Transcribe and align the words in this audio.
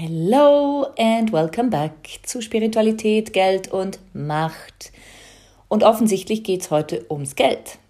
Hello 0.00 0.86
and 0.96 1.32
welcome 1.32 1.70
back 1.70 2.20
zu 2.22 2.40
Spiritualität, 2.40 3.32
Geld 3.32 3.72
und 3.72 3.98
Macht. 4.14 4.92
Und 5.66 5.82
offensichtlich 5.82 6.44
geht 6.44 6.60
es 6.60 6.70
heute 6.70 7.04
ums 7.10 7.34
Geld. 7.34 7.80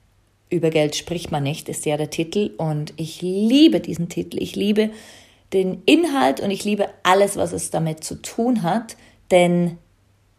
Über 0.48 0.70
Geld 0.70 0.96
spricht 0.96 1.30
man 1.30 1.42
nicht, 1.42 1.68
ist 1.68 1.84
ja 1.84 1.98
der 1.98 2.08
Titel. 2.08 2.52
Und 2.56 2.94
ich 2.96 3.20
liebe 3.20 3.80
diesen 3.80 4.08
Titel. 4.08 4.40
Ich 4.40 4.56
liebe 4.56 4.88
den 5.52 5.82
Inhalt 5.84 6.40
und 6.40 6.50
ich 6.50 6.64
liebe 6.64 6.88
alles, 7.02 7.36
was 7.36 7.52
es 7.52 7.68
damit 7.68 8.02
zu 8.02 8.22
tun 8.22 8.62
hat, 8.62 8.96
denn 9.30 9.76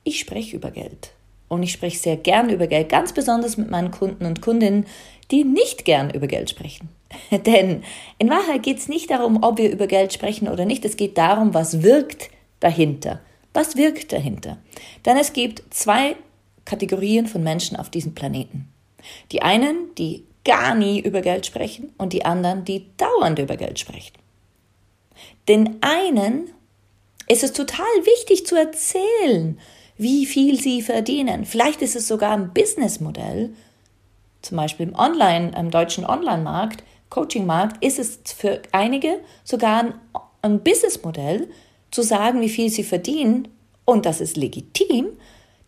ich 0.03 0.17
spreche 0.17 0.55
über 0.55 0.71
Geld. 0.71 1.11
Und 1.49 1.63
ich 1.63 1.73
spreche 1.73 1.97
sehr 1.97 2.15
gern 2.15 2.49
über 2.49 2.67
Geld, 2.67 2.89
ganz 2.89 3.11
besonders 3.11 3.57
mit 3.57 3.69
meinen 3.69 3.91
Kunden 3.91 4.25
und 4.25 4.41
Kundinnen, 4.41 4.85
die 5.31 5.43
nicht 5.43 5.83
gern 5.83 6.09
über 6.11 6.27
Geld 6.27 6.49
sprechen. 6.49 6.89
denn 7.31 7.83
in 8.17 8.29
Wahrheit 8.29 8.63
geht 8.63 8.77
es 8.77 8.87
nicht 8.87 9.09
darum, 9.09 9.43
ob 9.43 9.57
wir 9.57 9.71
über 9.71 9.87
Geld 9.87 10.13
sprechen 10.13 10.47
oder 10.47 10.65
nicht. 10.65 10.85
Es 10.85 10.95
geht 10.95 11.17
darum, 11.17 11.53
was 11.53 11.81
wirkt 11.83 12.29
dahinter. 12.59 13.19
Was 13.53 13.75
wirkt 13.75 14.13
dahinter? 14.13 14.57
Denn 15.05 15.17
es 15.17 15.33
gibt 15.33 15.63
zwei 15.73 16.15
Kategorien 16.65 17.25
von 17.25 17.43
Menschen 17.43 17.77
auf 17.77 17.89
diesem 17.89 18.13
Planeten. 18.13 18.71
Die 19.31 19.41
einen, 19.41 19.95
die 19.97 20.25
gar 20.45 20.75
nie 20.75 20.99
über 20.99 21.21
Geld 21.21 21.45
sprechen 21.45 21.91
und 21.97 22.13
die 22.13 22.25
anderen, 22.25 22.63
die 22.63 22.85
dauernd 22.97 23.39
über 23.39 23.57
Geld 23.57 23.79
sprechen. 23.79 24.13
Den 25.47 25.77
einen 25.81 26.51
ist 27.27 27.43
es 27.43 27.53
total 27.53 27.85
wichtig 28.03 28.45
zu 28.45 28.55
erzählen, 28.55 29.59
wie 29.99 30.25
viel 30.25 30.59
sie 30.59 30.81
verdienen. 30.81 31.45
Vielleicht 31.45 31.81
ist 31.81 31.95
es 31.95 32.07
sogar 32.07 32.31
ein 32.31 32.53
Businessmodell. 32.53 33.51
Zum 34.41 34.55
Beispiel 34.55 34.87
im 34.87 34.95
Online, 34.95 35.51
im 35.59 35.69
deutschen 35.69 36.05
Online-Markt, 36.05 36.83
Coaching-Markt, 37.09 37.83
ist 37.83 37.99
es 37.99 38.19
für 38.25 38.61
einige 38.71 39.19
sogar 39.43 39.83
ein, 39.83 39.93
ein 40.41 40.63
Businessmodell, 40.63 41.49
zu 41.91 42.01
sagen, 42.01 42.39
wie 42.39 42.49
viel 42.49 42.69
sie 42.69 42.83
verdienen. 42.83 43.49
Und 43.83 44.05
das 44.05 44.21
ist 44.21 44.37
legitim, 44.37 45.07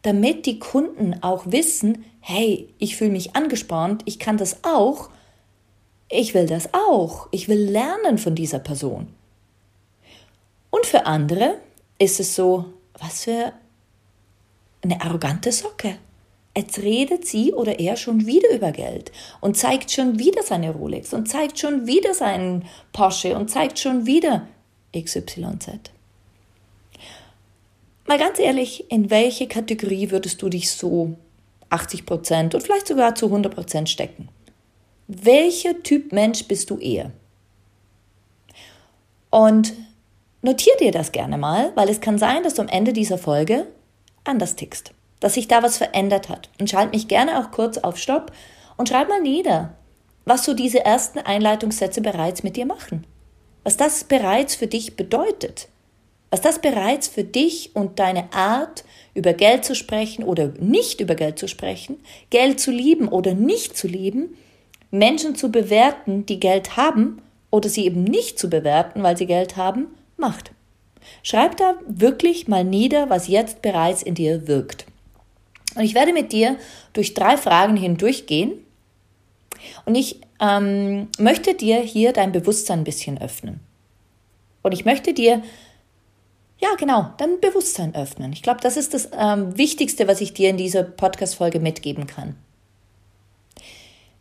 damit 0.01 0.45
die 0.45 0.59
Kunden 0.59 1.21
auch 1.21 1.43
wissen, 1.47 2.05
hey, 2.21 2.69
ich 2.77 2.95
fühle 2.95 3.11
mich 3.11 3.35
angespannt, 3.35 4.03
ich 4.05 4.17
kann 4.17 4.37
das 4.37 4.63
auch, 4.63 5.09
ich 6.09 6.33
will 6.33 6.45
das 6.45 6.73
auch, 6.73 7.27
ich 7.31 7.49
will 7.49 7.69
lernen 7.69 8.17
von 8.17 8.35
dieser 8.35 8.59
Person. 8.59 9.07
Und 10.69 10.85
für 10.85 11.05
andere 11.05 11.55
ist 11.99 12.21
es 12.21 12.33
so, 12.33 12.65
was 12.97 13.25
für 13.25 13.51
eine 14.81 15.01
arrogante 15.01 15.51
Socke. 15.51 15.97
Jetzt 16.55 16.79
redet 16.79 17.25
sie 17.25 17.53
oder 17.53 17.79
er 17.79 17.95
schon 17.95 18.25
wieder 18.25 18.49
über 18.49 18.71
Geld 18.71 19.11
und 19.39 19.55
zeigt 19.55 19.91
schon 19.91 20.19
wieder 20.19 20.43
seine 20.43 20.71
Rolex 20.71 21.13
und 21.13 21.29
zeigt 21.29 21.59
schon 21.59 21.87
wieder 21.87 22.13
seinen 22.13 22.65
Porsche 22.91 23.37
und 23.37 23.49
zeigt 23.49 23.79
schon 23.79 24.05
wieder 24.05 24.47
XYZ. 24.93 25.91
Mal 28.05 28.17
ganz 28.17 28.39
ehrlich, 28.39 28.91
in 28.91 29.09
welche 29.09 29.47
Kategorie 29.47 30.11
würdest 30.11 30.41
du 30.41 30.49
dich 30.49 30.69
so 30.71 31.15
80 31.69 32.05
Prozent 32.05 32.55
und 32.55 32.61
vielleicht 32.61 32.87
sogar 32.87 33.15
zu 33.15 33.27
100 33.27 33.55
Prozent 33.55 33.89
stecken? 33.89 34.27
Welcher 35.07 35.81
Typ 35.83 36.11
Mensch 36.11 36.45
bist 36.45 36.69
du 36.69 36.77
eher? 36.77 37.11
Und 39.29 39.73
Notier 40.43 40.73
dir 40.79 40.91
das 40.91 41.11
gerne 41.11 41.37
mal, 41.37 41.71
weil 41.75 41.87
es 41.89 42.01
kann 42.01 42.17
sein, 42.17 42.41
dass 42.41 42.55
du 42.55 42.63
am 42.63 42.67
Ende 42.67 42.93
dieser 42.93 43.19
Folge 43.19 43.67
anders 44.23 44.55
tickst, 44.55 44.91
dass 45.19 45.35
sich 45.35 45.47
da 45.47 45.63
was 45.63 45.77
verändert 45.77 46.29
hat. 46.29 46.49
Und 46.59 46.69
schalt 46.69 46.93
mich 46.93 47.07
gerne 47.07 47.39
auch 47.39 47.51
kurz 47.51 47.77
auf 47.77 47.97
Stopp 47.97 48.31
und 48.77 48.89
schreib 48.89 49.09
mal 49.09 49.21
nieder, 49.21 49.75
was 50.25 50.45
so 50.45 50.53
diese 50.53 50.83
ersten 50.85 51.19
Einleitungssätze 51.19 52.01
bereits 52.01 52.43
mit 52.43 52.55
dir 52.55 52.65
machen. 52.65 53.05
Was 53.63 53.77
das 53.77 54.03
bereits 54.03 54.55
für 54.55 54.67
dich 54.67 54.95
bedeutet. 54.95 55.67
Was 56.29 56.41
das 56.41 56.59
bereits 56.59 57.07
für 57.07 57.23
dich 57.23 57.75
und 57.75 57.99
deine 57.99 58.31
Art, 58.33 58.85
über 59.13 59.33
Geld 59.33 59.65
zu 59.65 59.75
sprechen 59.75 60.23
oder 60.23 60.47
nicht 60.59 61.01
über 61.01 61.15
Geld 61.15 61.37
zu 61.37 61.47
sprechen, 61.47 61.97
Geld 62.29 62.59
zu 62.59 62.71
lieben 62.71 63.09
oder 63.09 63.33
nicht 63.33 63.75
zu 63.75 63.87
lieben, 63.87 64.37
Menschen 64.89 65.35
zu 65.35 65.51
bewerten, 65.51 66.25
die 66.25 66.39
Geld 66.39 66.77
haben 66.77 67.21
oder 67.49 67.69
sie 67.69 67.85
eben 67.85 68.03
nicht 68.03 68.39
zu 68.39 68.49
bewerten, 68.49 69.03
weil 69.03 69.17
sie 69.17 69.25
Geld 69.25 69.57
haben 69.57 69.87
macht. 70.17 70.51
Schreib 71.23 71.57
da 71.57 71.75
wirklich 71.87 72.47
mal 72.47 72.63
nieder, 72.63 73.09
was 73.09 73.27
jetzt 73.27 73.61
bereits 73.61 74.03
in 74.03 74.15
dir 74.15 74.47
wirkt. 74.47 74.85
Und 75.75 75.83
ich 75.83 75.95
werde 75.95 76.13
mit 76.13 76.31
dir 76.31 76.57
durch 76.93 77.13
drei 77.13 77.37
Fragen 77.37 77.77
hindurchgehen. 77.77 78.53
Und 79.85 79.95
ich 79.95 80.19
ähm, 80.39 81.07
möchte 81.17 81.53
dir 81.53 81.79
hier 81.79 82.13
dein 82.13 82.31
Bewusstsein 82.31 82.79
ein 82.79 82.83
bisschen 82.83 83.21
öffnen. 83.21 83.59
Und 84.63 84.73
ich 84.73 84.85
möchte 84.85 85.13
dir, 85.13 85.41
ja 86.59 86.69
genau, 86.77 87.11
dein 87.17 87.39
Bewusstsein 87.39 87.95
öffnen. 87.95 88.33
Ich 88.33 88.43
glaube, 88.43 88.59
das 88.61 88.77
ist 88.77 88.93
das 88.93 89.09
ähm, 89.17 89.57
Wichtigste, 89.57 90.07
was 90.07 90.21
ich 90.21 90.33
dir 90.33 90.49
in 90.49 90.57
dieser 90.57 90.83
Podcast-Folge 90.83 91.59
mitgeben 91.59 92.07
kann. 92.07 92.35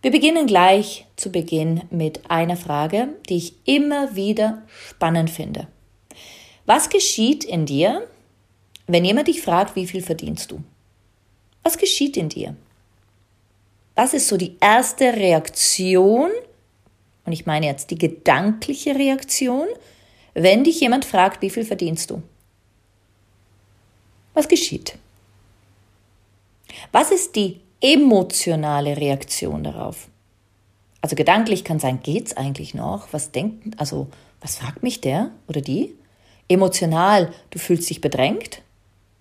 Wir 0.03 0.11
beginnen 0.11 0.47
gleich 0.47 1.07
zu 1.17 1.31
Beginn 1.31 1.83
mit 1.91 2.31
einer 2.31 2.57
Frage, 2.57 3.09
die 3.29 3.37
ich 3.37 3.55
immer 3.67 4.15
wieder 4.17 4.63
spannend 4.89 5.29
finde. 5.29 5.67
Was 6.67 6.89
geschieht 6.89 7.45
in 7.45 7.67
dir, 7.67 8.07
wenn 8.87 9.05
jemand 9.05 9.29
dich 9.29 9.43
fragt, 9.43 9.77
wie 9.77 9.87
viel 9.87 10.03
verdienst 10.03 10.51
du? 10.51 10.63
Was 11.63 11.79
geschieht 11.79 12.17
in 12.17 12.29
dir? 12.29 12.57
Was 13.95 14.15
ist 14.15 14.29
so 14.29 14.37
die 14.37 14.57
erste 14.61 15.13
Reaktion, 15.15 16.31
und 17.25 17.33
ich 17.33 17.47
meine 17.47 17.67
jetzt 17.67 17.91
die 17.91 17.99
gedankliche 17.99 18.95
Reaktion, 18.95 19.67
wenn 20.35 20.65
dich 20.65 20.81
jemand 20.81 21.05
fragt, 21.05 21.43
wie 21.43 21.51
viel 21.51 21.65
verdienst 21.65 22.11
du? 22.11 22.23
Was 24.35 24.49
geschieht? 24.49 24.97
Was 26.93 27.11
ist 27.11 27.37
die 27.37 27.61
emotionale 27.81 28.97
Reaktion 28.97 29.65
darauf? 29.65 30.09
Also 31.01 31.17
gedanklich 31.17 31.65
kann 31.65 31.81
sein, 31.81 32.01
geht's 32.03 32.37
eigentlich 32.37 32.75
noch? 32.75 33.13
Was 33.13 33.33
denkt, 33.33 33.79
also 33.81 34.09
was 34.41 34.57
fragt 34.57 34.83
mich 34.83 35.01
der 35.01 35.31
oder 35.49 35.61
die? 35.61 35.95
Emotional, 36.51 37.31
du 37.51 37.59
fühlst 37.59 37.89
dich 37.89 38.01
bedrängt, 38.01 38.63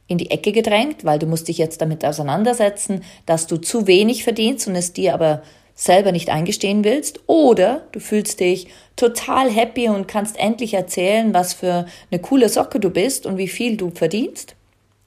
in 0.07 0.17
die 0.17 0.31
Ecke 0.31 0.51
gedrängt, 0.51 1.05
weil 1.05 1.19
du 1.19 1.27
musst 1.27 1.47
dich 1.47 1.59
jetzt 1.59 1.81
damit 1.81 2.03
auseinandersetzen, 2.03 3.03
dass 3.27 3.45
du 3.45 3.57
zu 3.57 3.85
wenig 3.85 4.23
verdienst 4.23 4.67
und 4.67 4.75
es 4.75 4.91
dir 4.91 5.13
aber 5.13 5.43
selber 5.75 6.11
nicht 6.11 6.29
eingestehen 6.29 6.83
willst. 6.83 7.21
Oder 7.27 7.83
du 7.91 7.99
fühlst 7.99 8.39
dich 8.39 8.67
total 8.95 9.49
happy 9.49 9.87
und 9.87 10.07
kannst 10.07 10.37
endlich 10.37 10.73
erzählen, 10.73 11.33
was 11.33 11.53
für 11.53 11.85
eine 12.11 12.19
coole 12.19 12.49
Socke 12.49 12.79
du 12.79 12.89
bist 12.89 13.27
und 13.27 13.37
wie 13.37 13.47
viel 13.47 13.77
du 13.77 13.91
verdienst. 13.91 14.55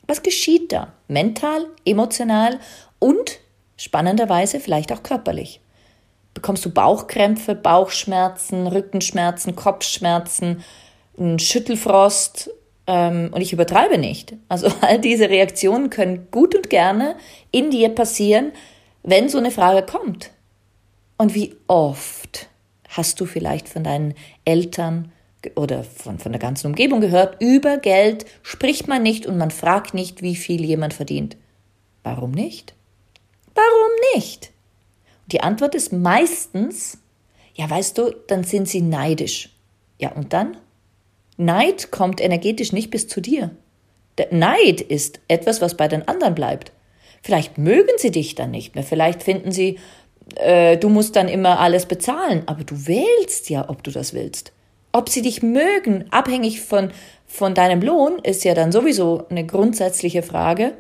Was 0.06 0.22
geschieht 0.22 0.72
da? 0.72 0.92
Mental, 1.08 1.66
emotional 1.84 2.58
und 3.00 3.40
spannenderweise 3.76 4.60
vielleicht 4.60 4.92
auch 4.92 5.02
körperlich. 5.02 5.60
Bekommst 6.34 6.64
du 6.64 6.70
Bauchkrämpfe, 6.70 7.54
Bauchschmerzen, 7.54 8.66
Rückenschmerzen, 8.66 9.56
Kopfschmerzen, 9.56 10.64
ein 11.18 11.38
Schüttelfrost 11.38 12.50
ähm, 12.86 13.30
und 13.32 13.40
ich 13.40 13.52
übertreibe 13.52 13.98
nicht. 13.98 14.34
Also 14.48 14.68
all 14.80 14.98
diese 14.98 15.28
Reaktionen 15.28 15.90
können 15.90 16.28
gut 16.30 16.54
und 16.54 16.70
gerne 16.70 17.16
in 17.50 17.70
dir 17.70 17.88
passieren, 17.90 18.52
wenn 19.02 19.28
so 19.28 19.38
eine 19.38 19.50
Frage 19.50 19.84
kommt. 19.84 20.30
Und 21.18 21.34
wie 21.34 21.54
oft 21.66 22.48
hast 22.88 23.20
du 23.20 23.26
vielleicht 23.26 23.68
von 23.68 23.84
deinen 23.84 24.14
Eltern, 24.44 25.12
oder 25.56 25.82
von, 25.84 26.18
von 26.18 26.32
der 26.32 26.40
ganzen 26.40 26.68
Umgebung 26.68 27.00
gehört, 27.00 27.40
über 27.40 27.78
Geld 27.78 28.26
spricht 28.42 28.88
man 28.88 29.02
nicht 29.02 29.26
und 29.26 29.38
man 29.38 29.50
fragt 29.50 29.94
nicht, 29.94 30.22
wie 30.22 30.36
viel 30.36 30.64
jemand 30.64 30.94
verdient. 30.94 31.36
Warum 32.02 32.30
nicht? 32.30 32.74
Warum 33.54 33.90
nicht? 34.14 34.52
Die 35.26 35.40
Antwort 35.40 35.74
ist 35.74 35.92
meistens, 35.92 36.98
ja, 37.54 37.68
weißt 37.68 37.98
du, 37.98 38.14
dann 38.28 38.44
sind 38.44 38.68
sie 38.68 38.82
neidisch. 38.82 39.50
Ja, 39.98 40.12
und 40.12 40.32
dann? 40.32 40.56
Neid 41.36 41.90
kommt 41.90 42.20
energetisch 42.20 42.72
nicht 42.72 42.90
bis 42.90 43.08
zu 43.08 43.20
dir. 43.20 43.50
Neid 44.30 44.80
ist 44.80 45.20
etwas, 45.28 45.60
was 45.60 45.76
bei 45.76 45.88
den 45.88 46.06
anderen 46.06 46.34
bleibt. 46.34 46.72
Vielleicht 47.22 47.56
mögen 47.56 47.92
sie 47.96 48.10
dich 48.10 48.34
dann 48.34 48.50
nicht 48.50 48.74
mehr, 48.74 48.84
vielleicht 48.84 49.22
finden 49.22 49.52
sie, 49.52 49.78
äh, 50.36 50.76
du 50.76 50.88
musst 50.88 51.16
dann 51.16 51.28
immer 51.28 51.60
alles 51.60 51.86
bezahlen, 51.86 52.42
aber 52.46 52.64
du 52.64 52.86
wählst 52.86 53.48
ja, 53.48 53.68
ob 53.68 53.82
du 53.82 53.90
das 53.90 54.12
willst. 54.12 54.52
Ob 54.92 55.08
sie 55.08 55.22
dich 55.22 55.42
mögen, 55.42 56.04
abhängig 56.10 56.60
von, 56.60 56.90
von 57.26 57.54
deinem 57.54 57.80
Lohn, 57.80 58.18
ist 58.22 58.44
ja 58.44 58.54
dann 58.54 58.72
sowieso 58.72 59.24
eine 59.30 59.46
grundsätzliche 59.46 60.22
Frage. 60.22 60.74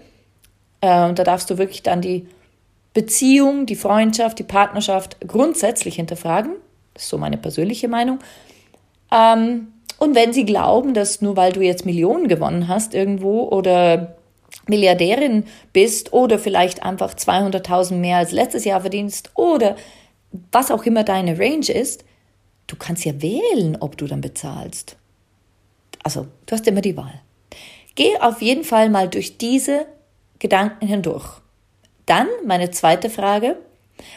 Äh, 0.80 1.08
und 1.08 1.18
da 1.18 1.24
darfst 1.24 1.48
du 1.48 1.58
wirklich 1.58 1.82
dann 1.82 2.02
die 2.02 2.26
Beziehung, 2.92 3.64
die 3.64 3.76
Freundschaft, 3.76 4.38
die 4.38 4.44
Partnerschaft 4.44 5.16
grundsätzlich 5.26 5.96
hinterfragen. 5.96 6.52
Das 6.92 7.04
ist 7.04 7.08
so 7.08 7.16
meine 7.16 7.38
persönliche 7.38 7.88
Meinung. 7.88 8.18
Ähm, 9.10 9.68
und 9.98 10.14
wenn 10.14 10.32
sie 10.32 10.44
glauben, 10.44 10.94
dass 10.94 11.20
nur 11.20 11.36
weil 11.36 11.52
du 11.52 11.60
jetzt 11.60 11.86
Millionen 11.86 12.28
gewonnen 12.28 12.68
hast 12.68 12.94
irgendwo 12.94 13.48
oder 13.48 14.16
Milliardärin 14.66 15.44
bist 15.72 16.12
oder 16.12 16.38
vielleicht 16.38 16.82
einfach 16.82 17.14
200.000 17.14 17.94
mehr 17.94 18.18
als 18.18 18.32
letztes 18.32 18.64
Jahr 18.64 18.80
verdienst 18.80 19.30
oder 19.34 19.76
was 20.50 20.70
auch 20.70 20.84
immer 20.84 21.04
deine 21.04 21.38
Range 21.38 21.68
ist, 21.68 22.04
du 22.66 22.76
kannst 22.76 23.04
ja 23.04 23.20
wählen, 23.20 23.76
ob 23.80 23.96
du 23.96 24.06
dann 24.06 24.20
bezahlst. 24.20 24.96
Also, 26.02 26.26
du 26.46 26.52
hast 26.52 26.66
immer 26.66 26.80
die 26.80 26.96
Wahl. 26.96 27.20
Geh 27.94 28.18
auf 28.20 28.40
jeden 28.40 28.64
Fall 28.64 28.88
mal 28.88 29.08
durch 29.08 29.38
diese 29.38 29.86
Gedanken 30.38 30.86
hindurch. 30.86 31.40
Dann 32.06 32.26
meine 32.44 32.70
zweite 32.70 33.10
Frage. 33.10 33.58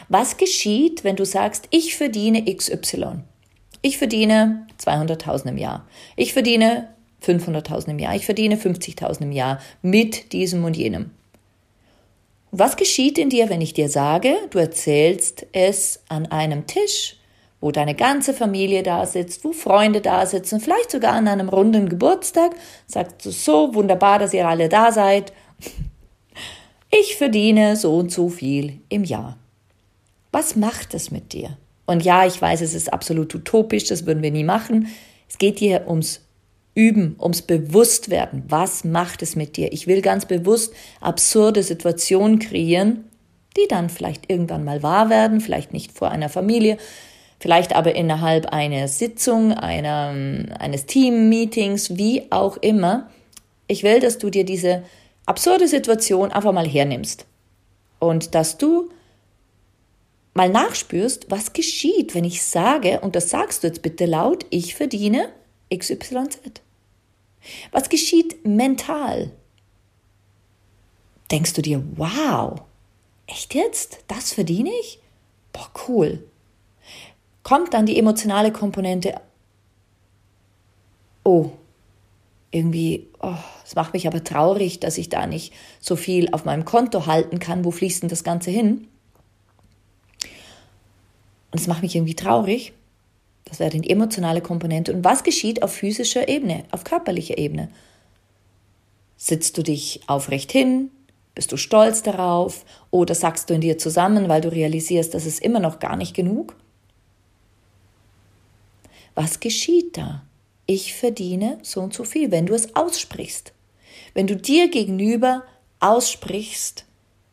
Was 0.08 0.36
geschieht, 0.38 1.04
wenn 1.04 1.16
du 1.16 1.24
sagst, 1.24 1.68
ich 1.70 1.96
verdiene 1.96 2.44
XY? 2.44 3.20
Ich 3.82 3.98
verdiene 3.98 4.66
200.000 4.80 5.50
im 5.50 5.58
Jahr. 5.58 5.86
Ich 6.16 6.32
verdiene 6.32 6.88
500.000 7.24 7.90
im 7.90 7.98
Jahr. 7.98 8.14
Ich 8.14 8.24
verdiene 8.24 8.56
50.000 8.56 9.22
im 9.22 9.32
Jahr 9.32 9.60
mit 9.82 10.32
diesem 10.32 10.64
und 10.64 10.76
jenem. 10.76 11.10
Was 12.52 12.76
geschieht 12.76 13.18
in 13.18 13.28
dir, 13.28 13.50
wenn 13.50 13.60
ich 13.60 13.74
dir 13.74 13.88
sage, 13.88 14.34
du 14.50 14.58
erzählst 14.58 15.46
es 15.52 16.00
an 16.08 16.26
einem 16.26 16.66
Tisch, 16.66 17.16
wo 17.60 17.70
deine 17.70 17.94
ganze 17.94 18.32
Familie 18.32 18.82
da 18.82 19.06
sitzt, 19.06 19.44
wo 19.44 19.52
Freunde 19.52 20.00
da 20.00 20.24
sitzen, 20.24 20.60
vielleicht 20.60 20.90
sogar 20.90 21.12
an 21.12 21.28
einem 21.28 21.48
runden 21.48 21.88
Geburtstag, 21.88 22.54
sagst 22.86 23.26
du 23.26 23.30
so 23.30 23.74
wunderbar, 23.74 24.18
dass 24.18 24.32
ihr 24.32 24.46
alle 24.46 24.68
da 24.68 24.92
seid. 24.92 25.32
Ich 26.90 27.16
verdiene 27.16 27.76
so 27.76 27.96
und 27.96 28.12
so 28.12 28.28
viel 28.28 28.80
im 28.88 29.04
Jahr. 29.04 29.36
Was 30.32 30.54
macht 30.54 30.94
es 30.94 31.10
mit 31.10 31.32
dir? 31.32 31.56
Und 31.86 32.04
ja, 32.04 32.26
ich 32.26 32.40
weiß, 32.40 32.60
es 32.60 32.74
ist 32.74 32.92
absolut 32.92 33.34
utopisch, 33.34 33.84
das 33.84 34.06
würden 34.06 34.22
wir 34.22 34.32
nie 34.32 34.44
machen. 34.44 34.88
Es 35.28 35.38
geht 35.38 35.58
hier 35.58 35.88
ums 35.88 36.20
Üben, 36.74 37.16
ums 37.20 37.42
Bewusstwerden. 37.42 38.44
Was 38.48 38.84
macht 38.84 39.22
es 39.22 39.34
mit 39.34 39.56
dir? 39.56 39.72
Ich 39.72 39.86
will 39.86 40.02
ganz 40.02 40.26
bewusst 40.26 40.74
absurde 41.00 41.62
Situationen 41.62 42.38
kreieren, 42.38 43.04
die 43.56 43.66
dann 43.68 43.88
vielleicht 43.88 44.30
irgendwann 44.30 44.64
mal 44.64 44.82
wahr 44.82 45.08
werden, 45.08 45.40
vielleicht 45.40 45.72
nicht 45.72 45.92
vor 45.92 46.10
einer 46.10 46.28
Familie, 46.28 46.76
vielleicht 47.40 47.74
aber 47.74 47.94
innerhalb 47.94 48.46
einer 48.46 48.88
Sitzung, 48.88 49.54
einer, 49.54 50.14
eines 50.58 50.84
Team-Meetings, 50.86 51.96
wie 51.96 52.30
auch 52.30 52.58
immer. 52.58 53.08
Ich 53.68 53.82
will, 53.82 54.00
dass 54.00 54.18
du 54.18 54.28
dir 54.28 54.44
diese 54.44 54.82
absurde 55.24 55.68
Situation 55.68 56.30
einfach 56.30 56.52
mal 56.52 56.68
hernimmst 56.68 57.24
und 57.98 58.34
dass 58.34 58.58
du 58.58 58.90
mal 60.36 60.48
nachspürst, 60.48 61.30
was 61.30 61.52
geschieht, 61.52 62.14
wenn 62.14 62.24
ich 62.24 62.42
sage, 62.42 63.00
und 63.00 63.16
das 63.16 63.30
sagst 63.30 63.62
du 63.62 63.68
jetzt 63.68 63.82
bitte 63.82 64.06
laut, 64.06 64.46
ich 64.50 64.74
verdiene 64.74 65.32
XYZ. 65.74 66.60
Was 67.72 67.88
geschieht 67.88 68.44
mental? 68.44 69.32
Denkst 71.30 71.54
du 71.54 71.62
dir, 71.62 71.82
wow, 71.96 72.60
echt 73.26 73.54
jetzt? 73.54 73.98
Das 74.08 74.32
verdiene 74.32 74.70
ich? 74.80 75.00
Boah, 75.52 75.70
cool. 75.88 76.24
Kommt 77.42 77.74
dann 77.74 77.86
die 77.86 77.98
emotionale 77.98 78.52
Komponente, 78.52 79.14
oh, 81.24 81.50
irgendwie, 82.50 83.08
oh, 83.20 83.34
es 83.64 83.74
macht 83.74 83.92
mich 83.92 84.06
aber 84.06 84.22
traurig, 84.22 84.80
dass 84.80 84.98
ich 84.98 85.08
da 85.08 85.26
nicht 85.26 85.52
so 85.80 85.96
viel 85.96 86.28
auf 86.32 86.44
meinem 86.44 86.64
Konto 86.64 87.06
halten 87.06 87.38
kann. 87.38 87.64
Wo 87.64 87.70
fließt 87.70 88.02
denn 88.02 88.08
das 88.08 88.24
Ganze 88.24 88.50
hin? 88.50 88.88
Und 91.56 91.60
es 91.62 91.68
macht 91.68 91.80
mich 91.80 91.96
irgendwie 91.96 92.14
traurig. 92.14 92.74
Das 93.46 93.60
wäre 93.60 93.70
die 93.70 93.88
emotionale 93.88 94.42
Komponente. 94.42 94.92
Und 94.92 95.04
was 95.04 95.24
geschieht 95.24 95.62
auf 95.62 95.72
physischer 95.72 96.28
Ebene, 96.28 96.64
auf 96.70 96.84
körperlicher 96.84 97.38
Ebene? 97.38 97.70
Sitzt 99.16 99.56
du 99.56 99.62
dich 99.62 100.02
aufrecht 100.06 100.52
hin? 100.52 100.90
Bist 101.34 101.52
du 101.52 101.56
stolz 101.56 102.02
darauf? 102.02 102.66
Oder 102.90 103.14
sagst 103.14 103.48
du 103.48 103.54
in 103.54 103.62
dir 103.62 103.78
zusammen, 103.78 104.28
weil 104.28 104.42
du 104.42 104.52
realisierst, 104.52 105.14
das 105.14 105.24
ist 105.24 105.40
immer 105.40 105.58
noch 105.58 105.78
gar 105.78 105.96
nicht 105.96 106.12
genug? 106.12 106.54
Was 109.14 109.40
geschieht 109.40 109.96
da? 109.96 110.24
Ich 110.66 110.92
verdiene 110.92 111.58
so 111.62 111.80
und 111.80 111.94
so 111.94 112.04
viel, 112.04 112.30
wenn 112.30 112.44
du 112.44 112.52
es 112.52 112.76
aussprichst. 112.76 113.54
Wenn 114.12 114.26
du 114.26 114.36
dir 114.36 114.68
gegenüber 114.68 115.42
aussprichst, 115.80 116.84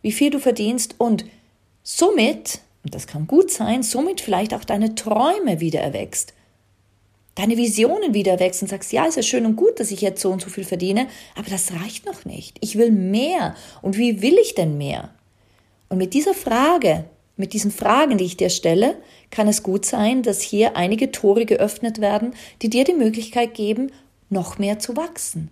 wie 0.01 0.13
viel 0.13 0.29
du 0.29 0.39
verdienst 0.39 0.95
und 0.97 1.25
somit 1.83 2.61
und 2.83 2.93
das 2.93 3.07
kann 3.07 3.27
gut 3.27 3.49
sein, 3.49 3.83
somit 3.83 4.21
vielleicht 4.21 4.53
auch 4.53 4.63
deine 4.63 4.95
Träume 4.95 5.59
wieder 5.59 5.79
erwächst, 5.79 6.33
deine 7.35 7.57
Visionen 7.57 8.13
wieder 8.13 8.33
erwächst 8.33 8.61
und 8.61 8.67
sagst, 8.67 8.91
ja, 8.91 9.05
ist 9.05 9.15
ja 9.15 9.23
schön 9.23 9.45
und 9.45 9.55
gut, 9.55 9.79
dass 9.79 9.91
ich 9.91 10.01
jetzt 10.01 10.21
so 10.21 10.29
und 10.29 10.41
so 10.41 10.49
viel 10.49 10.65
verdiene, 10.65 11.07
aber 11.35 11.49
das 11.49 11.71
reicht 11.73 12.05
noch 12.05 12.25
nicht. 12.25 12.57
Ich 12.61 12.77
will 12.77 12.91
mehr. 12.91 13.55
Und 13.81 13.97
wie 13.97 14.21
will 14.21 14.37
ich 14.37 14.53
denn 14.53 14.77
mehr? 14.77 15.13
Und 15.89 15.97
mit 15.97 16.13
dieser 16.13 16.33
Frage, 16.33 17.05
mit 17.35 17.53
diesen 17.53 17.71
Fragen, 17.71 18.17
die 18.17 18.25
ich 18.25 18.37
dir 18.37 18.49
stelle, 18.49 18.97
kann 19.31 19.47
es 19.47 19.63
gut 19.63 19.85
sein, 19.85 20.21
dass 20.21 20.41
hier 20.41 20.77
einige 20.77 21.11
Tore 21.11 21.45
geöffnet 21.45 22.01
werden, 22.01 22.35
die 22.61 22.69
dir 22.69 22.83
die 22.83 22.93
Möglichkeit 22.93 23.53
geben, 23.53 23.91
noch 24.29 24.59
mehr 24.59 24.79
zu 24.79 24.95
wachsen. 24.95 25.49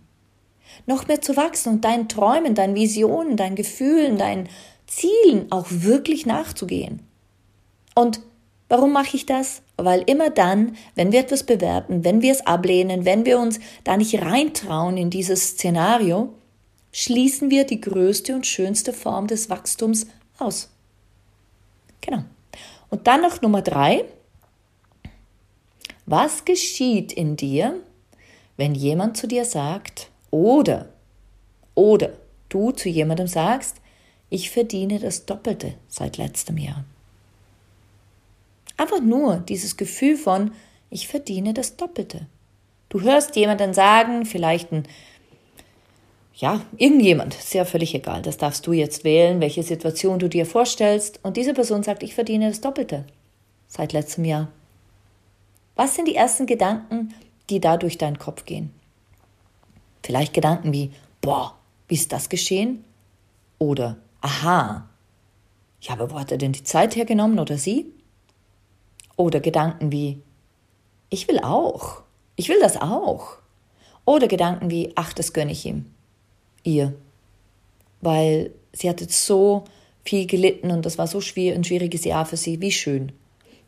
Noch 0.86 1.08
mehr 1.08 1.22
zu 1.22 1.36
wachsen 1.36 1.74
und 1.74 1.86
deinen 1.86 2.08
Träumen, 2.08 2.56
deinen 2.56 2.76
Visionen, 2.76 3.38
deinen 3.38 3.56
Gefühlen, 3.56 4.18
deinen 4.18 4.48
Zielen 4.88 5.52
auch 5.52 5.68
wirklich 5.70 6.26
nachzugehen. 6.26 7.02
Und 7.96 8.22
warum 8.70 8.94
mache 8.94 9.16
ich 9.16 9.26
das? 9.26 9.62
Weil 9.78 10.02
immer 10.02 10.30
dann, 10.30 10.76
wenn 10.96 11.12
wir 11.12 11.20
etwas 11.20 11.44
bewerten, 11.44 12.04
wenn 12.04 12.22
wir 12.22 12.32
es 12.32 12.46
ablehnen, 12.46 13.06
wenn 13.06 13.26
wir 13.26 13.40
uns 13.40 13.60
da 13.84 13.98
nicht 13.98 14.22
reintrauen 14.22 14.98
in 14.98 15.10
dieses 15.10 15.50
Szenario, 15.50 16.34
schließen 16.92 17.50
wir 17.50 17.66
die 17.66 17.82
größte 17.82 18.36
und 18.36 18.46
schönste 18.46 18.94
Form 18.94 19.28
des 19.28 19.50
Wachstums 19.50 20.08
aus. 20.38 20.70
Genau. 22.02 22.24
Und 22.90 23.08
dann 23.08 23.22
noch 23.22 23.42
Nummer 23.42 23.62
drei. 23.62 24.06
Was 26.06 26.44
geschieht 26.44 27.14
in 27.14 27.38
dir, 27.38 27.80
wenn 28.58 28.76
jemand 28.76 29.16
zu 29.18 29.28
dir 29.28 29.46
sagt, 29.46 30.10
oder, 30.30 30.90
oder 31.74 32.12
du 32.50 32.72
zu 32.72 32.90
jemandem 32.90 33.28
sagst, 33.28 33.78
ich 34.30 34.50
verdiene 34.50 35.00
das 35.00 35.26
Doppelte 35.26 35.76
seit 35.88 36.18
letztem 36.18 36.58
Jahr? 36.58 36.84
Einfach 38.82 39.00
nur 39.00 39.38
dieses 39.38 39.78
Gefühl 39.78 40.18
von, 40.18 40.54
ich 40.90 41.08
verdiene 41.08 41.54
das 41.54 41.76
Doppelte. 41.76 42.26
Du 42.90 43.02
hörst 43.02 43.36
jemanden 43.36 43.76
sagen, 43.76 44.26
vielleicht 44.26 44.72
ein, 44.72 44.88
ja, 46.34 46.62
irgendjemand, 46.78 47.36
ist 47.36 47.54
ja 47.54 47.64
völlig 47.64 47.94
egal, 47.94 48.24
das 48.24 48.38
darfst 48.38 48.66
du 48.66 48.74
jetzt 48.74 49.04
wählen, 49.04 49.40
welche 49.40 49.62
Situation 49.62 50.18
du 50.18 50.30
dir 50.30 50.48
vorstellst, 50.48 51.20
und 51.22 51.38
diese 51.38 51.54
Person 51.54 51.84
sagt, 51.84 52.02
ich 52.02 52.16
verdiene 52.16 52.50
das 52.50 52.60
Doppelte 52.60 53.06
seit 53.68 53.94
letztem 53.94 54.26
Jahr. 54.26 54.48
Was 55.76 55.94
sind 55.94 56.08
die 56.08 56.16
ersten 56.16 56.48
Gedanken, 56.48 57.14
die 57.52 57.60
da 57.60 57.78
durch 57.78 58.00
deinen 58.00 58.18
Kopf 58.18 58.46
gehen? 58.46 58.74
Vielleicht 60.02 60.34
Gedanken 60.34 60.74
wie, 60.74 60.90
boah, 61.22 61.56
wie 61.88 61.94
ist 61.94 62.12
das 62.12 62.30
geschehen? 62.30 62.84
Oder, 63.60 63.98
aha, 64.22 64.90
ja, 65.82 65.94
aber 65.94 66.10
wo 66.10 66.20
hat 66.20 66.32
er 66.32 66.40
denn 66.40 66.54
die 66.54 66.64
Zeit 66.64 66.96
hergenommen 66.96 67.38
oder 67.38 67.60
sie? 67.60 67.86
Oder 69.22 69.40
Gedanken 69.40 69.92
wie, 69.92 70.22
ich 71.10 71.28
will 71.28 71.40
auch, 71.40 72.02
ich 72.36 72.50
will 72.50 72.60
das 72.60 72.82
auch. 72.82 73.38
Oder 74.06 74.28
Gedanken 74.28 74.70
wie, 74.72 74.94
ach, 74.96 75.14
das 75.14 75.34
gönne 75.34 75.52
ich 75.52 75.66
ihm, 75.66 75.86
ihr. 76.64 76.94
Weil 78.02 78.52
sie 78.74 78.90
hatte 78.90 79.06
so 79.10 79.66
viel 80.04 80.26
gelitten 80.26 80.72
und 80.72 80.86
das 80.86 80.98
war 80.98 81.08
so 81.08 81.22
schwer, 81.22 81.54
ein 81.54 81.64
schwieriges 81.64 82.04
Jahr 82.04 82.26
für 82.26 82.38
sie. 82.38 82.62
Wie 82.62 82.72
schön. 82.72 83.12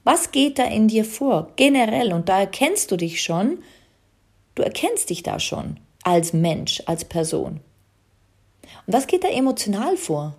Was 0.03 0.31
geht 0.31 0.57
da 0.57 0.65
in 0.65 0.87
dir 0.87 1.05
vor? 1.05 1.51
Generell. 1.55 2.11
Und 2.13 2.29
da 2.29 2.39
erkennst 2.39 2.91
du 2.91 2.97
dich 2.97 3.21
schon, 3.21 3.59
Du 4.55 4.61
erkennst 4.61 5.09
dich 5.09 5.23
da 5.23 5.39
schon 5.39 5.79
als 6.03 6.33
Mensch, 6.33 6.83
als 6.85 7.05
Person. 7.05 7.59
Und 8.85 8.93
was 8.93 9.07
geht 9.07 9.23
da 9.23 9.29
emotional 9.29 9.97
vor? 9.97 10.35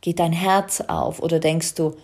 Geht 0.00 0.18
dein 0.18 0.32
Herz 0.32 0.80
auf 0.80 1.20
oder 1.20 1.38
denkst 1.38 1.74
du, 1.74 1.96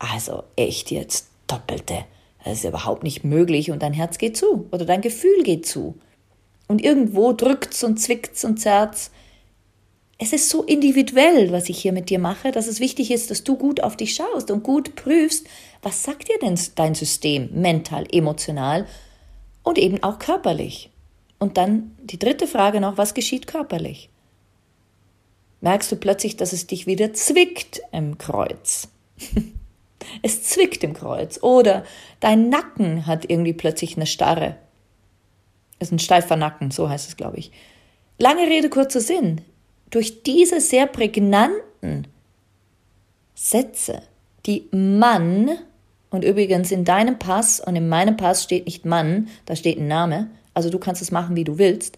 also 0.00 0.42
echt 0.56 0.90
jetzt 0.90 1.28
Doppelte, 1.46 2.04
das 2.42 2.58
ist 2.58 2.64
überhaupt 2.64 3.04
nicht 3.04 3.22
möglich 3.22 3.70
und 3.70 3.82
dein 3.82 3.92
Herz 3.92 4.18
geht 4.18 4.36
zu 4.36 4.66
oder 4.72 4.84
dein 4.84 5.02
Gefühl 5.02 5.42
geht 5.44 5.66
zu. 5.66 5.94
Und 6.66 6.82
irgendwo 6.82 7.32
drückt's 7.32 7.84
und 7.84 7.98
zwickt's 7.98 8.44
und 8.44 8.58
zerrt's. 8.58 9.10
Es 10.18 10.32
ist 10.32 10.48
so 10.48 10.62
individuell, 10.62 11.52
was 11.52 11.68
ich 11.68 11.80
hier 11.80 11.92
mit 11.92 12.10
dir 12.10 12.18
mache, 12.18 12.50
dass 12.50 12.66
es 12.66 12.80
wichtig 12.80 13.10
ist, 13.10 13.30
dass 13.30 13.44
du 13.44 13.56
gut 13.56 13.82
auf 13.82 13.96
dich 13.96 14.14
schaust 14.14 14.50
und 14.50 14.62
gut 14.62 14.94
prüfst, 14.94 15.46
was 15.82 16.02
sagt 16.02 16.28
dir 16.28 16.38
denn 16.40 16.58
dein 16.76 16.94
System 16.94 17.50
mental, 17.52 18.06
emotional 18.10 18.86
und 19.62 19.78
eben 19.78 20.02
auch 20.02 20.18
körperlich. 20.18 20.90
Und 21.38 21.56
dann 21.56 21.96
die 22.02 22.18
dritte 22.18 22.46
Frage 22.46 22.80
noch, 22.80 22.98
was 22.98 23.14
geschieht 23.14 23.46
körperlich? 23.46 24.08
Merkst 25.60 25.92
du 25.92 25.96
plötzlich, 25.96 26.36
dass 26.36 26.52
es 26.52 26.66
dich 26.66 26.86
wieder 26.86 27.12
zwickt 27.12 27.82
im 27.92 28.16
Kreuz? 28.16 28.88
es 30.22 30.42
zwickt 30.42 30.84
im 30.84 30.94
Kreuz. 30.94 31.42
Oder 31.42 31.84
dein 32.20 32.48
Nacken 32.48 33.06
hat 33.06 33.28
irgendwie 33.28 33.52
plötzlich 33.52 33.96
eine 33.96 34.06
Starre. 34.06 34.56
Ist 35.78 35.92
ein 35.92 35.98
steifer 35.98 36.36
Nacken, 36.36 36.70
so 36.70 36.88
heißt 36.88 37.08
es, 37.08 37.16
glaube 37.16 37.38
ich. 37.38 37.52
Lange 38.18 38.42
Rede, 38.42 38.68
kurzer 38.68 39.00
Sinn. 39.00 39.40
Durch 39.90 40.22
diese 40.22 40.60
sehr 40.60 40.86
prägnanten 40.86 42.06
Sätze, 43.34 44.02
die 44.46 44.68
Mann, 44.72 45.50
und 46.10 46.24
übrigens 46.24 46.70
in 46.70 46.84
deinem 46.84 47.18
Pass 47.18 47.60
und 47.60 47.76
in 47.76 47.88
meinem 47.88 48.16
Pass 48.16 48.42
steht 48.42 48.66
nicht 48.66 48.84
Mann, 48.84 49.28
da 49.46 49.56
steht 49.56 49.78
ein 49.78 49.88
Name, 49.88 50.28
also 50.54 50.68
du 50.68 50.78
kannst 50.78 51.00
es 51.00 51.10
machen, 51.10 51.36
wie 51.36 51.44
du 51.44 51.56
willst. 51.56 51.96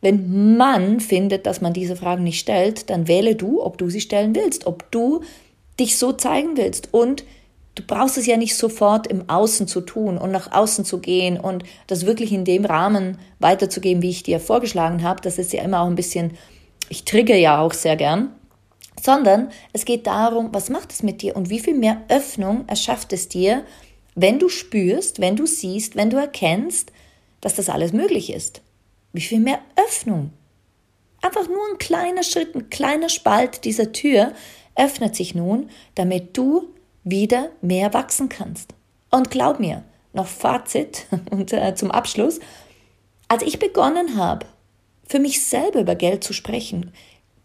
Wenn 0.00 0.56
man 0.56 1.00
findet, 1.00 1.46
dass 1.46 1.60
man 1.60 1.72
diese 1.72 1.96
Fragen 1.96 2.24
nicht 2.24 2.40
stellt, 2.40 2.90
dann 2.90 3.08
wähle 3.08 3.34
du, 3.34 3.62
ob 3.62 3.78
du 3.78 3.88
sie 3.90 4.00
stellen 4.00 4.34
willst, 4.34 4.66
ob 4.66 4.90
du 4.90 5.22
dich 5.78 5.98
so 5.98 6.12
zeigen 6.12 6.56
willst. 6.56 6.92
Und 6.92 7.24
du 7.74 7.82
brauchst 7.86 8.18
es 8.18 8.26
ja 8.26 8.36
nicht 8.36 8.56
sofort 8.56 9.06
im 9.06 9.28
Außen 9.28 9.68
zu 9.68 9.80
tun 9.80 10.18
und 10.18 10.32
nach 10.32 10.52
außen 10.52 10.84
zu 10.84 10.98
gehen 10.98 11.38
und 11.38 11.64
das 11.86 12.06
wirklich 12.06 12.32
in 12.32 12.44
dem 12.44 12.64
Rahmen 12.64 13.18
weiterzugeben, 13.38 14.02
wie 14.02 14.10
ich 14.10 14.22
dir 14.22 14.40
vorgeschlagen 14.40 15.02
habe. 15.02 15.20
Das 15.20 15.38
ist 15.38 15.52
ja 15.52 15.62
immer 15.62 15.80
auch 15.80 15.86
ein 15.86 15.94
bisschen, 15.94 16.32
ich 16.88 17.04
trigger 17.04 17.36
ja 17.36 17.60
auch 17.60 17.72
sehr 17.72 17.96
gern. 17.96 18.32
Sondern 19.00 19.50
es 19.74 19.84
geht 19.84 20.06
darum, 20.06 20.48
was 20.52 20.70
macht 20.70 20.90
es 20.90 21.02
mit 21.02 21.20
dir 21.20 21.36
und 21.36 21.50
wie 21.50 21.60
viel 21.60 21.74
mehr 21.74 22.00
Öffnung 22.08 22.64
erschafft 22.66 23.12
es 23.12 23.28
dir, 23.28 23.62
wenn 24.14 24.38
du 24.38 24.48
spürst, 24.48 25.20
wenn 25.20 25.36
du 25.36 25.46
siehst, 25.46 25.96
wenn 25.96 26.08
du 26.08 26.16
erkennst, 26.16 26.90
dass 27.42 27.54
das 27.54 27.68
alles 27.68 27.92
möglich 27.92 28.32
ist. 28.32 28.62
Wie 29.12 29.20
viel 29.20 29.40
mehr 29.40 29.60
Öffnung. 29.76 30.32
Einfach 31.20 31.46
nur 31.48 31.60
ein 31.70 31.78
kleiner 31.78 32.22
Schritt, 32.22 32.54
ein 32.54 32.70
kleiner 32.70 33.10
Spalt 33.10 33.64
dieser 33.64 33.92
Tür 33.92 34.32
öffnet 34.76 35.16
sich 35.16 35.34
nun, 35.34 35.70
damit 35.94 36.36
du 36.36 36.68
wieder 37.04 37.50
mehr 37.62 37.94
wachsen 37.94 38.28
kannst. 38.28 38.74
Und 39.10 39.30
glaub 39.30 39.60
mir, 39.60 39.82
noch 40.12 40.26
Fazit 40.26 41.06
und 41.30 41.52
äh, 41.52 41.74
zum 41.74 41.90
Abschluss, 41.90 42.40
als 43.28 43.42
ich 43.42 43.58
begonnen 43.58 44.16
habe, 44.16 44.46
für 45.08 45.18
mich 45.18 45.44
selber 45.44 45.80
über 45.80 45.94
Geld 45.94 46.24
zu 46.24 46.32
sprechen, 46.32 46.92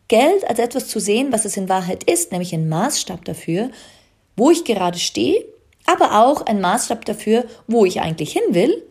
Geld 0.08 0.48
als 0.50 0.60
etwas 0.60 0.88
zu 0.88 1.00
sehen, 1.00 1.32
was 1.32 1.46
es 1.46 1.56
in 1.56 1.70
Wahrheit 1.70 2.04
ist, 2.04 2.32
nämlich 2.32 2.54
ein 2.54 2.68
Maßstab 2.68 3.24
dafür, 3.24 3.72
wo 4.36 4.52
ich 4.52 4.66
gerade 4.66 5.00
stehe, 5.00 5.46
aber 5.86 6.26
auch 6.26 6.46
ein 6.46 6.60
Maßstab 6.60 7.06
dafür, 7.06 7.46
wo 7.68 7.86
ich 7.86 8.02
eigentlich 8.02 8.34
hin 8.34 8.44
will, 8.54 8.84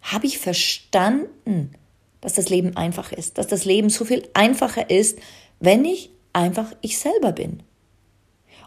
habe 0.00 0.26
ich 0.26 0.38
verstanden, 0.38 1.72
dass 2.20 2.34
das 2.34 2.48
Leben 2.48 2.76
einfach 2.76 3.12
ist, 3.12 3.38
dass 3.38 3.48
das 3.48 3.64
Leben 3.64 3.90
so 3.90 4.04
viel 4.04 4.26
einfacher 4.34 4.88
ist, 4.88 5.18
wenn 5.60 5.84
ich 5.84 6.10
einfach 6.32 6.72
ich 6.80 6.98
selber 6.98 7.32
bin. 7.32 7.62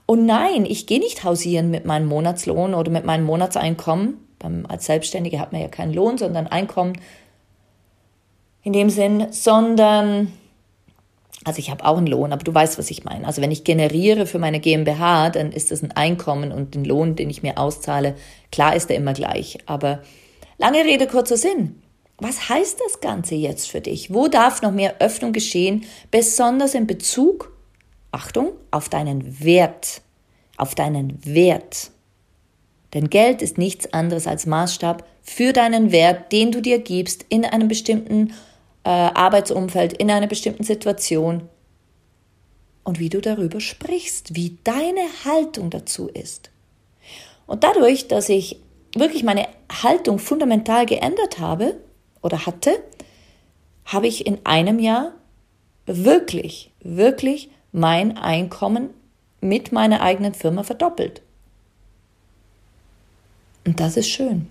Und 0.06 0.26
nein, 0.26 0.66
ich 0.66 0.86
gehe 0.86 1.00
nicht 1.00 1.24
hausieren 1.24 1.72
mit 1.72 1.86
meinem 1.86 2.08
Monatslohn 2.08 2.74
oder 2.74 2.92
mit 2.92 3.06
meinem 3.06 3.26
Monatseinkommen. 3.26 4.20
Als 4.68 4.86
Selbstständige 4.86 5.40
hat 5.40 5.52
man 5.52 5.62
ja 5.62 5.68
keinen 5.68 5.94
Lohn, 5.94 6.18
sondern 6.20 6.46
Einkommen 6.46 6.94
in 8.62 8.74
dem 8.74 8.90
Sinn, 8.90 9.28
sondern, 9.32 10.32
also 11.44 11.60
ich 11.60 11.72
habe 11.72 11.86
auch 11.86 11.98
einen 11.98 12.08
Lohn, 12.08 12.34
aber 12.34 12.44
du 12.44 12.54
weißt, 12.54 12.78
was 12.78 12.92
ich 12.92 13.06
meine. 13.06 13.26
Also 13.26 13.42
wenn 13.42 13.52
ich 13.52 13.64
generiere 13.64 14.28
für 14.28 14.38
meine 14.38 14.60
GmbH, 14.60 15.32
dann 15.32 15.52
ist 15.52 15.72
das 15.72 15.82
ein 15.82 15.92
Einkommen 15.92 16.52
und 16.52 16.76
den 16.76 16.86
Lohn, 16.86 17.16
den 17.16 17.30
ich 17.30 17.42
mir 17.42 17.58
auszahle, 17.58 18.16
klar 18.52 18.76
ist 18.76 18.90
er 18.92 18.98
immer 18.98 19.14
gleich. 19.14 19.58
Aber 19.66 20.02
lange 20.58 20.84
Rede, 20.84 21.08
kurzer 21.08 21.38
Sinn. 21.38 21.82
Was 22.18 22.50
heißt 22.50 22.80
das 22.86 23.02
Ganze 23.02 23.36
jetzt 23.36 23.70
für 23.70 23.82
dich? 23.82 24.14
Wo 24.14 24.28
darf 24.28 24.62
noch 24.62 24.72
mehr 24.72 24.96
Öffnung 25.00 25.34
geschehen, 25.34 25.86
besonders 26.12 26.74
in 26.74 26.88
Bezug 26.88 27.55
Achtung, 28.16 28.54
auf 28.72 28.88
deinen 28.88 29.44
Wert, 29.44 30.02
auf 30.56 30.74
deinen 30.74 31.20
Wert. 31.26 31.92
Denn 32.94 33.10
Geld 33.10 33.42
ist 33.42 33.58
nichts 33.58 33.92
anderes 33.92 34.26
als 34.26 34.46
Maßstab 34.46 35.06
für 35.22 35.52
deinen 35.52 35.92
Wert, 35.92 36.32
den 36.32 36.54
du 36.54 36.62
dir 36.62 36.80
gibst 36.80 37.26
in 37.28 37.44
einem 37.44 37.68
bestimmten 37.68 38.30
äh, 38.86 38.90
Arbeitsumfeld, 38.90 39.94
in 39.94 40.10
einer 40.10 40.28
bestimmten 40.28 40.64
Situation 40.64 41.50
und 42.86 43.00
wie 43.00 43.10
du 43.10 43.20
darüber 43.20 43.60
sprichst, 43.60 44.36
wie 44.36 44.60
deine 44.64 45.02
Haltung 45.26 45.70
dazu 45.70 46.08
ist. 46.08 46.52
Und 47.48 47.66
dadurch, 47.66 48.08
dass 48.08 48.30
ich 48.30 48.62
wirklich 48.96 49.24
meine 49.24 49.48
Haltung 49.84 50.20
fundamental 50.20 50.86
geändert 50.86 51.40
habe 51.40 51.78
oder 52.22 52.46
hatte, 52.46 52.82
habe 53.84 54.08
ich 54.08 54.26
in 54.26 54.40
einem 54.46 54.80
Jahr 54.80 55.12
wirklich, 55.86 56.72
wirklich 56.80 57.50
mein 57.76 58.18
Einkommen 58.18 58.92
mit 59.42 59.74
meiner 59.74 60.00
eigenen 60.00 60.34
Firma 60.34 60.64
verdoppelt. 60.64 61.22
Und 63.66 63.82
das 63.82 63.98
ist 63.98 64.08
schön. 64.08 64.48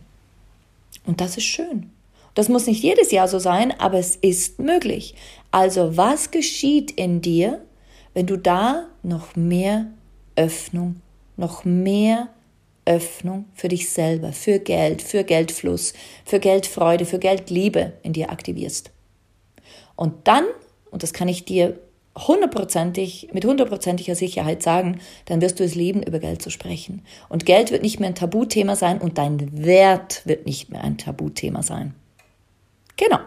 Und 1.06 1.22
das 1.22 1.38
ist 1.38 1.44
schön. 1.44 1.90
Das 2.34 2.50
muss 2.50 2.66
nicht 2.66 2.82
jedes 2.82 3.12
Jahr 3.12 3.26
so 3.26 3.38
sein, 3.38 3.72
aber 3.80 3.98
es 3.98 4.16
ist 4.16 4.58
möglich. 4.58 5.14
Also 5.50 5.96
was 5.96 6.32
geschieht 6.32 6.90
in 6.90 7.22
dir, 7.22 7.62
wenn 8.12 8.26
du 8.26 8.36
da 8.36 8.88
noch 9.02 9.36
mehr 9.36 9.86
Öffnung, 10.36 11.00
noch 11.38 11.64
mehr 11.64 12.28
Öffnung 12.84 13.46
für 13.54 13.68
dich 13.68 13.88
selber, 13.88 14.32
für 14.32 14.58
Geld, 14.58 15.00
für 15.00 15.24
Geldfluss, 15.24 15.94
für 16.26 16.40
Geldfreude, 16.40 17.06
für 17.06 17.18
Geldliebe 17.18 17.94
in 18.02 18.12
dir 18.12 18.30
aktivierst? 18.30 18.90
Und 19.96 20.28
dann, 20.28 20.44
und 20.90 21.02
das 21.02 21.14
kann 21.14 21.28
ich 21.28 21.46
dir 21.46 21.78
hundertprozentig, 22.16 23.30
mit 23.33 23.44
hundertprozentiger 23.44 24.14
Sicherheit 24.14 24.62
sagen, 24.62 25.00
dann 25.26 25.40
wirst 25.40 25.59
du 25.59 25.64
es 25.64 25.75
lieben, 25.75 26.02
über 26.02 26.18
Geld 26.18 26.42
zu 26.42 26.50
sprechen. 26.50 27.04
Und 27.28 27.47
Geld 27.47 27.71
wird 27.71 27.83
nicht 27.83 28.00
mehr 28.00 28.09
ein 28.09 28.14
Tabuthema 28.14 28.76
sein 28.76 29.00
und 29.00 29.18
dein 29.18 29.64
Wert 29.64 30.23
wird 30.25 30.47
nicht 30.47 30.71
mehr 30.71 30.83
ein 30.85 30.99
Tabuthema 30.99 31.62
sein. 31.62 31.94
Genau. 32.97 33.18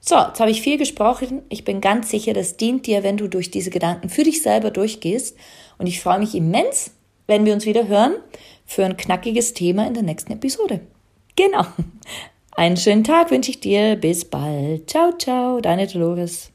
So, 0.00 0.16
jetzt 0.16 0.40
habe 0.40 0.50
ich 0.50 0.62
viel 0.62 0.78
gesprochen. 0.78 1.42
Ich 1.48 1.64
bin 1.64 1.80
ganz 1.80 2.10
sicher, 2.10 2.32
das 2.32 2.56
dient 2.56 2.86
dir, 2.86 3.02
wenn 3.02 3.16
du 3.16 3.28
durch 3.28 3.50
diese 3.50 3.70
Gedanken 3.70 4.08
für 4.08 4.24
dich 4.24 4.42
selber 4.42 4.70
durchgehst. 4.70 5.36
Und 5.76 5.86
ich 5.86 6.00
freue 6.00 6.18
mich 6.18 6.34
immens, 6.34 6.92
wenn 7.26 7.44
wir 7.44 7.52
uns 7.52 7.66
wieder 7.66 7.88
hören 7.88 8.14
für 8.64 8.84
ein 8.84 8.96
knackiges 8.96 9.54
Thema 9.54 9.86
in 9.86 9.94
der 9.94 10.02
nächsten 10.02 10.32
Episode. 10.32 10.80
Genau. 11.36 11.64
Einen 12.52 12.76
schönen 12.76 13.04
Tag 13.04 13.30
wünsche 13.30 13.50
ich 13.50 13.60
dir. 13.60 13.96
Bis 13.96 14.24
bald. 14.24 14.90
Ciao, 14.90 15.12
ciao. 15.16 15.60
Deine 15.60 15.86
Dolores. 15.86 16.46